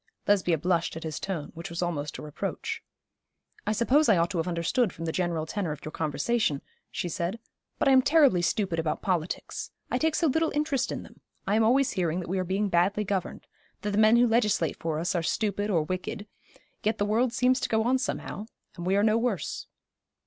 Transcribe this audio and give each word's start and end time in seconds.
Lesbia 0.25 0.57
blushed 0.57 0.95
at 0.97 1.03
his 1.03 1.19
tone, 1.19 1.51
which 1.53 1.69
was 1.69 1.83
almost 1.83 2.17
a 2.17 2.23
reproach. 2.23 2.81
'I 3.67 3.71
suppose 3.73 4.09
I 4.09 4.17
ought 4.17 4.31
to 4.31 4.39
have 4.39 4.47
understood 4.47 4.91
from 4.91 5.05
the 5.05 5.11
general 5.11 5.45
tenor 5.45 5.71
of 5.73 5.85
your 5.85 5.91
conversation,' 5.91 6.63
she 6.89 7.07
said; 7.07 7.37
'but 7.77 7.87
I 7.87 7.91
am 7.91 8.01
terribly 8.01 8.41
stupid 8.41 8.79
about 8.79 9.03
politics. 9.03 9.69
I 9.91 9.99
take 9.99 10.15
so 10.15 10.25
little 10.25 10.51
interest 10.55 10.91
in 10.91 11.03
them. 11.03 11.19
I 11.45 11.55
am 11.55 11.63
always 11.63 11.91
hearing 11.91 12.19
that 12.19 12.29
we 12.29 12.39
are 12.39 12.43
being 12.43 12.67
badly 12.67 13.03
governed 13.03 13.45
that 13.83 13.91
the 13.91 13.99
men 13.99 14.15
who 14.15 14.25
legislate 14.25 14.79
for 14.79 14.97
us 14.97 15.13
are 15.13 15.21
stupid 15.21 15.69
or 15.69 15.83
wicked; 15.83 16.25
yet 16.81 16.97
the 16.97 17.05
world 17.05 17.31
seems 17.31 17.59
to 17.59 17.69
go 17.69 17.83
on 17.83 17.99
somehow, 17.99 18.47
and 18.75 18.87
we 18.87 18.95
are 18.95 19.03
no 19.03 19.19
worse.' 19.19 19.67